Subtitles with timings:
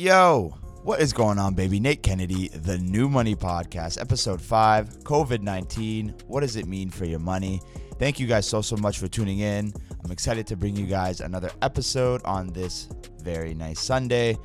[0.00, 1.78] Yo, what is going on, baby?
[1.78, 6.14] Nate Kennedy, the New Money Podcast, episode 5 COVID 19.
[6.26, 7.60] What does it mean for your money?
[7.98, 9.74] Thank you guys so, so much for tuning in.
[10.02, 12.88] I'm excited to bring you guys another episode on this
[13.22, 14.38] very nice Sunday.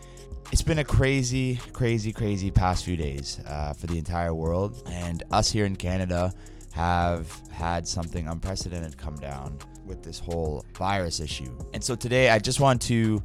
[0.52, 4.84] It's been a crazy, crazy, crazy past few days uh, for the entire world.
[4.92, 6.34] And us here in Canada
[6.74, 11.58] have had something unprecedented come down with this whole virus issue.
[11.74, 13.24] And so today I just want to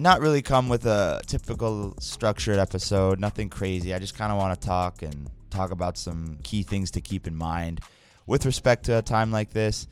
[0.00, 3.94] not really come with a typical structured episode, nothing crazy.
[3.94, 7.26] I just kind of want to talk and talk about some key things to keep
[7.26, 7.80] in mind
[8.26, 9.86] with respect to a time like this.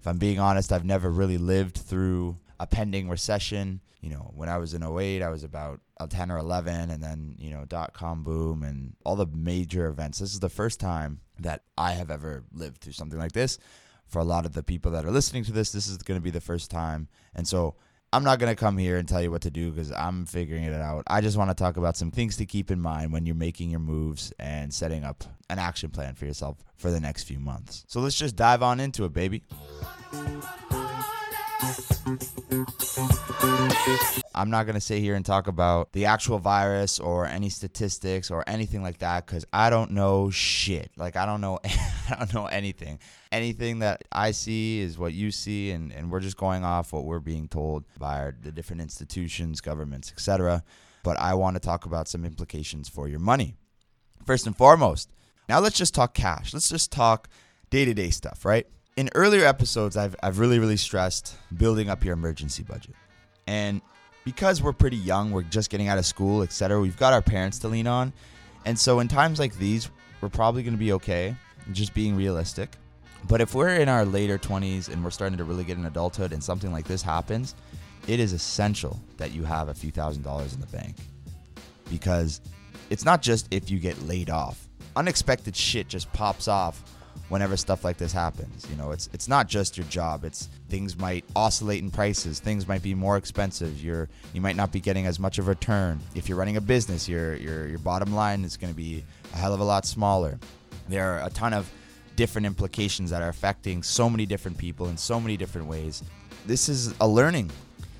[0.00, 3.80] If I'm being honest, I've never really lived through a pending recession.
[4.00, 7.02] You know, when I was in 08, I was about uh, 10 or 11, and
[7.02, 10.18] then, you know, dot com boom and all the major events.
[10.18, 13.58] This is the first time that I have ever lived through something like this.
[14.06, 16.24] For a lot of the people that are listening to this, this is going to
[16.24, 17.08] be the first time.
[17.34, 17.76] And so
[18.14, 20.64] I'm not going to come here and tell you what to do because I'm figuring
[20.64, 21.04] it out.
[21.06, 23.70] I just want to talk about some things to keep in mind when you're making
[23.70, 27.84] your moves and setting up an action plan for yourself for the next few months.
[27.88, 29.44] So let's just dive on into it, baby.
[34.34, 38.30] I'm not going to sit here and talk about the actual virus or any statistics
[38.30, 40.90] or anything like that cuz I don't know shit.
[40.98, 41.60] Like I don't know
[42.10, 42.98] I don't know anything.
[43.30, 47.04] Anything that I see is what you see and, and we're just going off what
[47.04, 50.62] we're being told by our, the different institutions, governments, etc.
[51.02, 53.56] But I want to talk about some implications for your money.
[54.24, 55.10] First and foremost,
[55.48, 56.54] now let's just talk cash.
[56.54, 57.28] Let's just talk
[57.70, 58.66] day-to-day stuff, right?
[58.96, 62.94] In earlier episodes, I've, I've really, really stressed building up your emergency budget.
[63.46, 63.80] And
[64.24, 66.80] because we're pretty young, we're just getting out of school, etc.
[66.80, 68.12] We've got our parents to lean on,
[68.64, 71.34] and so in times like these, we're probably going to be okay.
[71.70, 72.70] Just being realistic.
[73.28, 76.32] But if we're in our later 20s and we're starting to really get in adulthood
[76.32, 77.54] and something like this happens,
[78.08, 80.96] it is essential that you have a few thousand dollars in the bank.
[81.88, 82.40] Because
[82.90, 84.68] it's not just if you get laid off.
[84.96, 86.82] Unexpected shit just pops off
[87.28, 88.66] whenever stuff like this happens.
[88.68, 90.24] You know, it's it's not just your job.
[90.24, 92.40] It's things might oscillate in prices.
[92.40, 93.82] Things might be more expensive.
[93.82, 96.00] You're you might not be getting as much of a return.
[96.14, 99.36] If you're running a business, your your your bottom line is going to be a
[99.36, 100.38] hell of a lot smaller.
[100.92, 101.70] There are a ton of
[102.16, 106.02] different implications that are affecting so many different people in so many different ways.
[106.46, 107.50] This is a learning.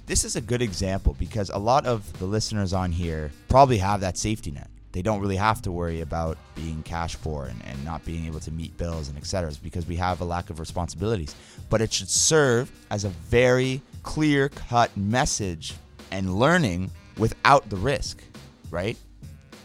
[0.07, 4.01] This is a good example because a lot of the listeners on here probably have
[4.03, 7.83] that safety net they don't really have to worry about being cash poor and, and
[7.83, 9.51] not being able to meet bills and etc.
[9.63, 11.35] because we have a lack of responsibilities.
[11.71, 15.75] But it should serve as a very clear cut message
[16.11, 18.23] and learning without the risk,
[18.71, 18.99] right?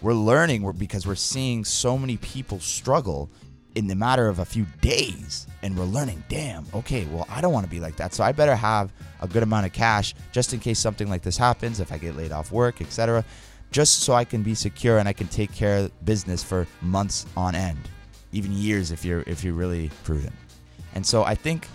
[0.01, 3.29] We're learning because we're seeing so many people struggle
[3.75, 7.53] in the matter of a few days and we're learning damn okay well i don't
[7.53, 8.91] want to be like that so i better have
[9.21, 12.15] a good amount of cash just in case something like this happens if i get
[12.15, 13.23] laid off work etc
[13.71, 17.25] just so I can be secure and I can take care of business for months
[17.35, 17.89] on end,
[18.31, 20.33] even years if you're if you're really prudent.
[20.95, 21.67] And so I think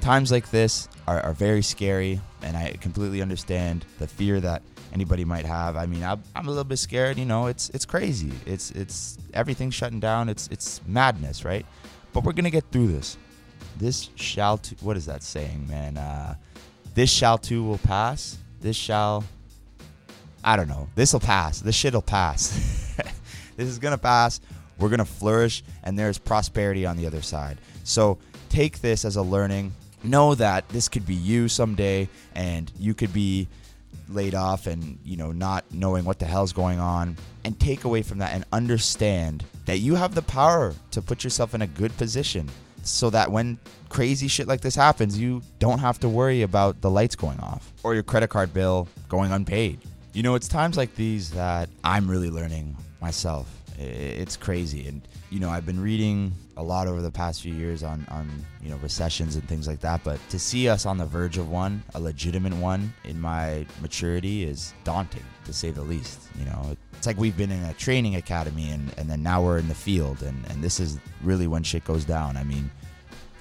[0.00, 5.24] times like this are, are very scary, and I completely understand the fear that anybody
[5.24, 5.76] might have.
[5.76, 7.18] I mean, I'm, I'm a little bit scared.
[7.18, 8.32] You know, it's it's crazy.
[8.46, 10.28] It's it's everything's shutting down.
[10.28, 11.66] It's it's madness, right?
[12.12, 13.16] But we're gonna get through this.
[13.76, 14.60] This shall.
[14.80, 15.96] What is that saying, man?
[15.96, 16.34] Uh,
[16.94, 18.38] this shall too will pass.
[18.60, 19.24] This shall
[20.46, 20.88] I don't know.
[20.94, 21.60] This'll pass.
[21.60, 22.94] This shit'll pass.
[23.56, 24.40] this is gonna pass.
[24.78, 27.58] We're gonna flourish, and there's prosperity on the other side.
[27.82, 28.18] So
[28.48, 29.74] take this as a learning.
[30.04, 33.48] Know that this could be you someday, and you could be
[34.08, 38.02] laid off and you know not knowing what the hell's going on and take away
[38.02, 41.96] from that and understand that you have the power to put yourself in a good
[41.96, 42.48] position
[42.82, 43.58] so that when
[43.88, 47.72] crazy shit like this happens you don't have to worry about the lights going off
[47.82, 49.80] or your credit card bill going unpaid
[50.16, 53.55] you know, it's times like these that I'm really learning myself.
[53.78, 54.86] It's crazy.
[54.88, 58.30] And, you know, I've been reading a lot over the past few years on, on,
[58.62, 60.02] you know, recessions and things like that.
[60.02, 64.44] But to see us on the verge of one, a legitimate one in my maturity
[64.44, 66.20] is daunting, to say the least.
[66.38, 69.58] You know, it's like we've been in a training academy and, and then now we're
[69.58, 70.22] in the field.
[70.22, 72.36] And, and this is really when shit goes down.
[72.36, 72.70] I mean,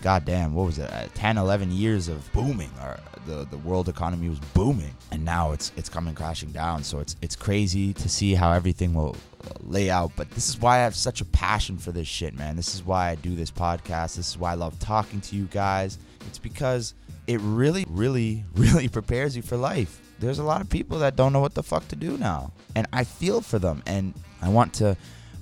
[0.05, 0.87] goddamn, what was it?
[0.93, 2.69] Uh, 10, 11 years of booming.
[2.79, 6.83] Or the the world economy was booming, and now it's it's coming crashing down.
[6.83, 9.15] So it's it's crazy to see how everything will
[9.61, 10.11] lay out.
[10.15, 12.55] But this is why I have such a passion for this shit, man.
[12.55, 14.15] This is why I do this podcast.
[14.17, 15.97] This is why I love talking to you guys.
[16.27, 16.93] It's because
[17.25, 19.99] it really, really, really prepares you for life.
[20.19, 22.85] There's a lot of people that don't know what the fuck to do now, and
[22.93, 24.95] I feel for them, and I want to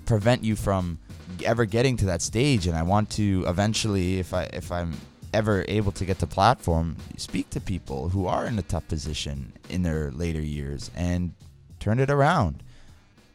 [0.05, 1.00] prevent you from
[1.44, 4.94] ever getting to that stage and I want to eventually if I if I'm
[5.33, 9.51] ever able to get the platform speak to people who are in a tough position
[9.69, 11.33] in their later years and
[11.79, 12.63] turn it around.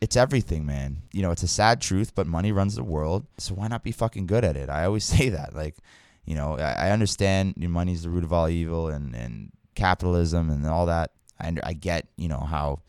[0.00, 1.02] It's everything, man.
[1.12, 3.26] You know, it's a sad truth, but money runs the world.
[3.36, 4.70] So why not be fucking good at it?
[4.70, 5.54] I always say that.
[5.54, 5.76] Like,
[6.24, 10.64] you know, I, I understand money's the root of all evil and, and capitalism and
[10.66, 11.10] all that.
[11.40, 12.80] I, I get, you know, how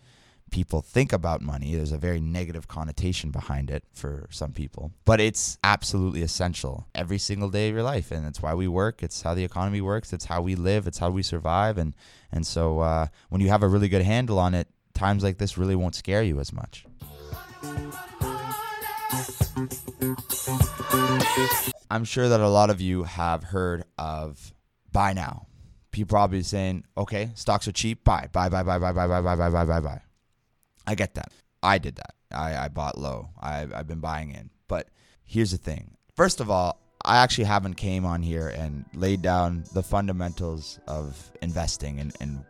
[0.50, 1.76] people think about money.
[1.76, 7.18] There's a very negative connotation behind it for some people, but it's absolutely essential every
[7.18, 9.04] single day of your life, and it's why we work.
[9.04, 10.14] It's how the economy works.
[10.14, 10.88] It's how we live.
[10.88, 11.78] It's how we survive.
[11.78, 11.96] And
[12.32, 15.58] and so uh, when you have a really good handle on it, times like this
[15.58, 16.86] really won't scare you as much.
[21.92, 24.54] I'm sure that a lot of you have heard of
[24.92, 25.48] buy now.
[25.92, 29.36] People probably saying, okay, stocks are cheap, buy, buy, buy, buy, buy, buy, buy, buy,
[29.36, 30.02] buy, buy, buy, buy.
[30.88, 31.32] I get that.
[31.62, 32.16] I did that.
[32.32, 33.30] I, I bought low.
[33.40, 34.50] I, I've been buying in.
[34.68, 34.88] But
[35.24, 35.96] here's the thing.
[36.16, 41.32] First of all, I actually haven't came on here and laid down the fundamentals of
[41.42, 42.44] investing and, and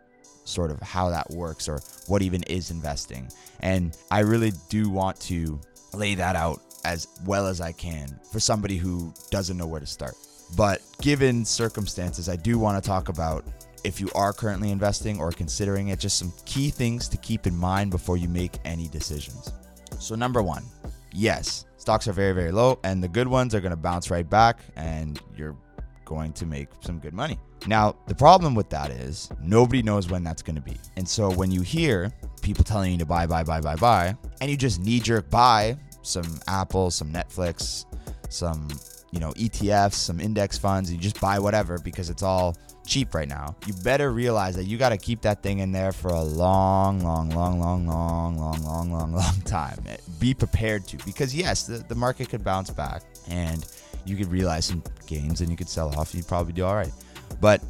[0.44, 3.28] sort of how that works or what even is investing.
[3.60, 5.60] And I really do want to
[5.94, 9.86] lay that out as well as I can for somebody who doesn't know where to
[9.86, 10.14] start.
[10.56, 13.44] But given circumstances, I do want to talk about
[13.84, 17.56] if you are currently investing or considering it, just some key things to keep in
[17.56, 19.52] mind before you make any decisions.
[19.98, 20.64] So, number one,
[21.12, 24.28] yes, stocks are very, very low, and the good ones are going to bounce right
[24.28, 25.56] back, and you're
[26.04, 27.38] going to make some good money.
[27.66, 30.76] Now, the problem with that is nobody knows when that's going to be.
[30.96, 32.12] And so, when you hear
[32.42, 35.76] people telling you to buy, buy, buy, buy, buy, and you just knee jerk buy
[36.02, 37.84] some Apple, some Netflix,
[38.28, 38.68] some
[39.10, 43.28] you know ETFs, some index funds, you just buy whatever because it's all cheap right
[43.28, 46.22] now, you better realize that you got to keep that thing in there for a
[46.22, 49.78] long, long, long, long, long, long, long, long, long time.
[50.18, 53.64] Be prepared to, because yes, the, the market could bounce back and
[54.04, 56.14] you could realize some gains and you could sell off.
[56.14, 56.92] You'd probably do all right.
[57.40, 57.62] But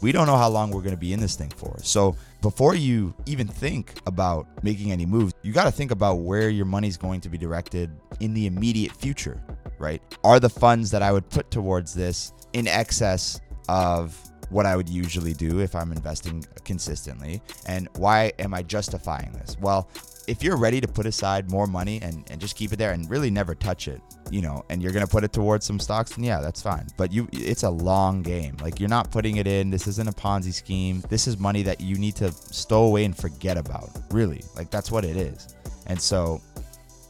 [0.00, 1.76] we don't know how long we're going to be in this thing for.
[1.82, 6.50] So before you even think about making any moves, you got to think about where
[6.50, 7.90] your money's going to be directed
[8.20, 9.42] in the immediate future,
[9.78, 10.02] right?
[10.24, 14.16] Are the funds that I would put towards this in excess of
[14.50, 17.42] what I would usually do if I'm investing consistently.
[17.66, 19.56] And why am I justifying this?
[19.60, 19.88] Well,
[20.26, 23.08] if you're ready to put aside more money and, and just keep it there and
[23.08, 26.24] really never touch it, you know, and you're gonna put it towards some stocks, then
[26.24, 26.86] yeah, that's fine.
[26.96, 28.56] But you it's a long game.
[28.60, 29.70] Like you're not putting it in.
[29.70, 31.02] This isn't a Ponzi scheme.
[31.08, 33.90] This is money that you need to stow away and forget about.
[34.10, 34.42] Really.
[34.54, 35.54] Like that's what it is.
[35.86, 36.42] And so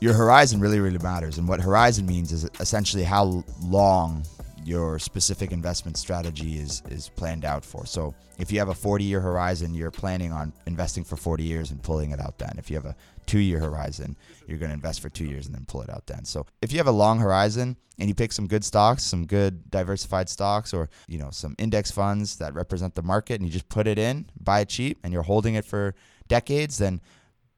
[0.01, 1.39] your horizon really, really matters.
[1.39, 4.25] And what horizon means is essentially how long
[4.65, 7.87] your specific investment strategy is is planned out for.
[7.87, 11.71] So if you have a 40 year horizon, you're planning on investing for 40 years
[11.71, 12.55] and pulling it out then.
[12.59, 12.95] If you have a
[13.27, 14.17] two year horizon,
[14.47, 16.25] you're going to invest for two years and then pull it out then.
[16.25, 19.71] So if you have a long horizon and you pick some good stocks, some good
[19.71, 23.69] diversified stocks, or you know some index funds that represent the market, and you just
[23.69, 25.95] put it in, buy it cheap, and you're holding it for
[26.29, 27.01] decades, then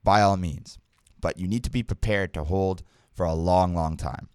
[0.02, 0.78] by all means.
[1.20, 2.82] But you need to be prepared to hold
[3.12, 4.28] for a long, long time.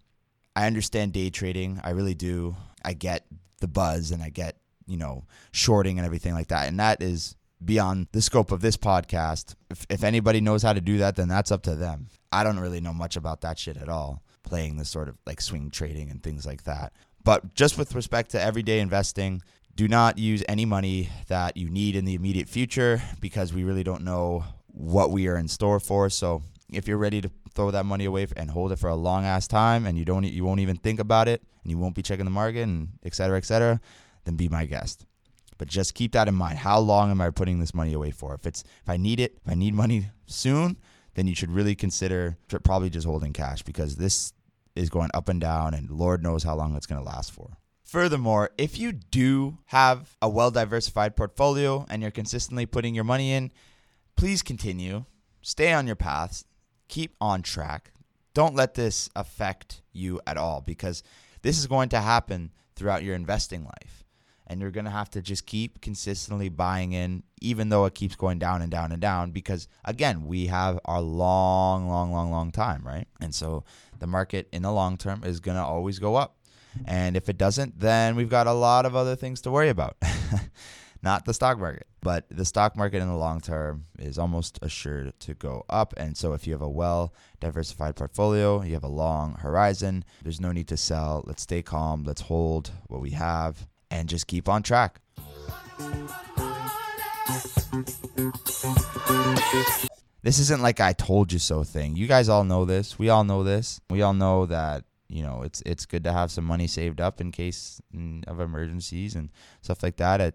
[0.54, 1.80] I understand day trading.
[1.84, 2.56] I really do.
[2.84, 3.26] I get
[3.60, 4.56] the buzz and I get,
[4.86, 6.68] you know, shorting and everything like that.
[6.68, 9.54] And that is beyond the scope of this podcast.
[9.70, 12.08] If, if anybody knows how to do that, then that's up to them.
[12.32, 15.40] I don't really know much about that shit at all, playing this sort of like
[15.40, 16.92] swing trading and things like that.
[17.24, 19.42] But just with respect to everyday investing,
[19.74, 23.82] do not use any money that you need in the immediate future because we really
[23.82, 26.08] don't know what we are in store for.
[26.08, 26.42] So
[26.72, 29.46] if you're ready to throw that money away and hold it for a long ass
[29.46, 32.24] time and you don't you won't even think about it and you won't be checking
[32.24, 33.80] the market and et cetera, et cetera,
[34.24, 35.06] then be my guest.
[35.58, 36.58] But just keep that in mind.
[36.58, 38.34] How long am I putting this money away for?
[38.34, 40.76] If it's if I need it, if I need money soon,
[41.14, 44.32] then you should really consider probably just holding cash because this
[44.74, 47.56] is going up and down and Lord knows how long it's going to last for.
[47.82, 53.32] Furthermore, if you do have a well diversified portfolio and you're consistently putting your money
[53.32, 53.52] in,
[54.16, 55.04] please continue.
[55.40, 56.44] Stay on your paths
[56.88, 57.92] keep on track.
[58.34, 61.02] Don't let this affect you at all because
[61.42, 64.04] this is going to happen throughout your investing life.
[64.48, 68.14] And you're going to have to just keep consistently buying in, even though it keeps
[68.14, 69.32] going down and down and down.
[69.32, 73.08] Because again, we have our long, long, long, long time, right?
[73.20, 73.64] And so
[73.98, 76.36] the market in the long term is going to always go up.
[76.84, 79.96] And if it doesn't, then we've got a lot of other things to worry about.
[81.06, 81.86] not the stock market.
[82.02, 85.94] But the stock market in the long term is almost assured to go up.
[85.96, 90.40] And so if you have a well diversified portfolio, you have a long horizon, there's
[90.40, 91.22] no need to sell.
[91.24, 92.02] Let's stay calm.
[92.02, 95.00] Let's hold what we have and just keep on track.
[100.24, 101.94] This isn't like I told you so thing.
[101.94, 102.98] You guys all know this.
[102.98, 103.80] We all know this.
[103.90, 107.20] We all know that you know it's it's good to have some money saved up
[107.20, 107.80] in case
[108.26, 109.30] of emergencies and
[109.62, 110.34] stuff like that.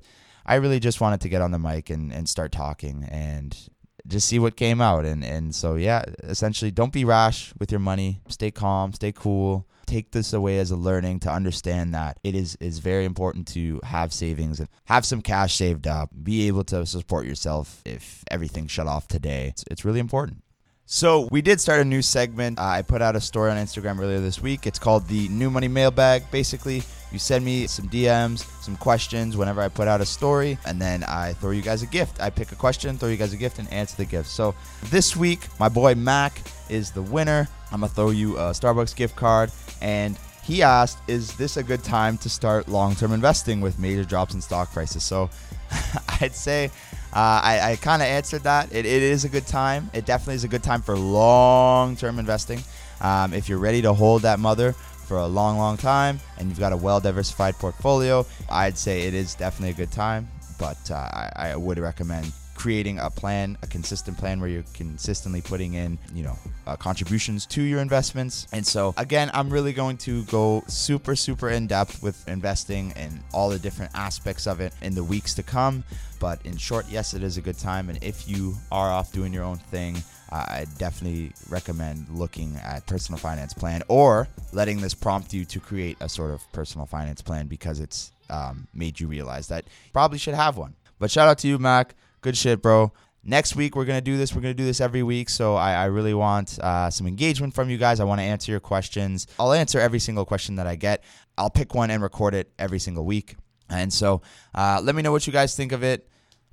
[0.52, 3.58] I really just wanted to get on the mic and, and start talking and
[4.06, 5.06] just see what came out.
[5.06, 8.20] And and so yeah, essentially, don't be rash with your money.
[8.28, 9.66] Stay calm, stay cool.
[9.86, 13.80] Take this away as a learning to understand that it is is very important to
[13.84, 16.10] have savings and have some cash saved up.
[16.22, 19.48] Be able to support yourself if everything shut off today.
[19.48, 20.44] It's, it's really important.
[20.86, 22.60] So we did start a new segment.
[22.60, 24.68] I put out a story on Instagram earlier this week.
[24.68, 26.30] It's called the New Money Mailbag.
[26.30, 30.82] Basically, you send me some DMs, some questions whenever I put out a story, and
[30.82, 32.22] then I throw you guys a gift.
[32.22, 34.30] I pick a question, throw you guys a gift, and answer the gift.
[34.30, 37.48] So this week, my boy Mac is the winner.
[37.72, 39.52] I'm gonna throw you a Starbucks gift card,
[39.82, 44.34] and he asked, "Is this a good time to start long-term investing with major drops
[44.34, 45.30] in stock prices?" So
[46.22, 46.72] I'd say
[47.14, 48.74] uh, I, I kind of answered that.
[48.74, 49.90] It, it is a good time.
[49.94, 52.64] It definitely is a good time for long term investing.
[53.02, 54.76] Um, if you're ready to hold that mother
[55.12, 59.14] for a long, long time and you've got a well diversified portfolio, I'd say it
[59.14, 60.30] is definitely a good time.
[60.58, 65.42] But uh, I, I would recommend creating a plan, a consistent plan where you're consistently
[65.42, 68.48] putting in, you know, uh, contributions to your investments.
[68.54, 73.22] And so, again, I'm really going to go super, super in depth with investing and
[73.34, 75.84] all the different aspects of it in the weeks to come.
[76.22, 77.90] But in short, yes, it is a good time.
[77.90, 80.02] And if you are off doing your own thing,
[80.32, 85.98] I definitely recommend looking at personal finance plan or letting this prompt you to create
[86.00, 90.18] a sort of personal finance plan because it's um, made you realize that you probably
[90.18, 90.76] should have one.
[91.00, 91.96] But shout out to you, Mac.
[92.22, 92.94] Good shit, bro.
[93.24, 94.34] Next week, we're to do this.
[94.34, 95.30] We're to do this every week.
[95.30, 98.00] So I, I really want uh, some engagement from you guys.
[98.00, 99.28] I want to answer your questions.
[99.38, 101.04] I'll answer every single question that I get.
[101.38, 103.36] I'll pick one and record it every single week.
[103.70, 104.22] And so
[104.56, 106.08] uh, let me know what you guys think of it.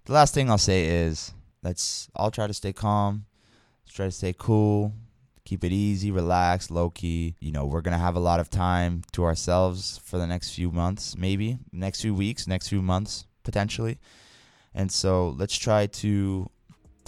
[0.05, 1.33] The last thing I'll say is
[1.63, 3.25] let's all try to stay calm.
[3.89, 4.93] Try to stay cool.
[5.45, 7.35] Keep it easy, relax, low key.
[7.41, 10.71] You know, we're to have a lot of time to ourselves for the next few
[10.71, 13.99] months, maybe, next few weeks, next few months, potentially.
[14.75, 16.51] And so let's try to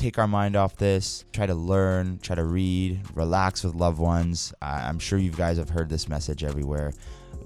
[0.01, 4.55] take our mind off this, try to learn, try to read, relax with loved ones.
[4.63, 6.93] I'm sure you guys have heard this message everywhere.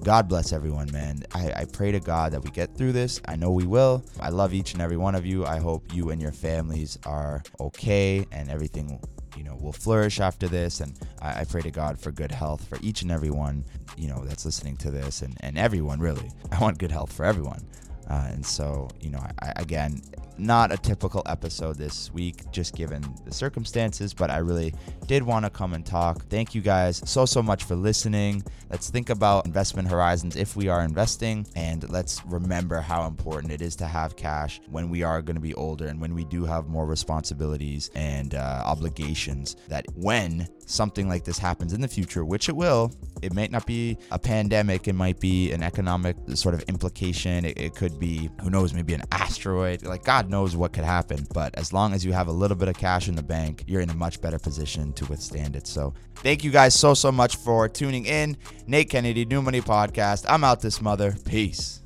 [0.02, 1.24] God bless everyone, man.
[1.34, 3.20] I, I, pray to God that we get through this.
[3.26, 4.04] I know we will.
[4.20, 5.46] I love each and every one of you.
[5.46, 9.00] I hope you and your families are okay and everything,
[9.36, 10.80] you know, will flourish after this.
[10.80, 13.64] And I, I pray to God for good health for each and every one,
[13.96, 16.30] you know, that's listening to this and, and everyone, really.
[16.52, 17.64] I want good health for everyone.
[18.08, 20.02] Uh, and so, you know, I, again,
[20.38, 24.74] not a typical episode this week, just given the circumstances, but I really
[25.06, 26.24] did want to come and talk.
[26.26, 28.42] Thank you guys so, so much for listening.
[28.70, 33.62] Let's think about investment horizons if we are investing, and let's remember how important it
[33.62, 36.44] is to have cash when we are going to be older and when we do
[36.44, 39.56] have more responsibilities and uh, obligations.
[39.68, 42.92] That when something like this happens in the future, which it will,
[43.23, 47.59] it might not be a pandemic, it might be an economic sort of implication, it,
[47.59, 49.85] it could be, who knows, maybe an asteroid.
[49.85, 51.26] Like, God God knows what could happen.
[51.35, 53.80] But as long as you have a little bit of cash in the bank, you're
[53.80, 55.66] in a much better position to withstand it.
[55.66, 58.37] So thank you guys so, so much for tuning in.
[58.66, 60.25] Nate Kennedy, New Money Podcast.
[60.28, 61.14] I'm out this mother.
[61.25, 61.83] Peace.